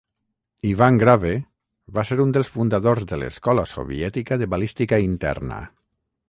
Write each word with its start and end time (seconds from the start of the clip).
Ivan 0.69 0.95
Grave 1.01 1.33
va 1.97 2.03
ser 2.11 2.17
un 2.23 2.33
dels 2.37 2.49
fundadors 2.55 3.05
de 3.13 3.19
l'escola 3.25 3.67
soviètica 3.73 4.39
de 4.45 4.49
balística 4.55 5.01
interna. 5.11 5.63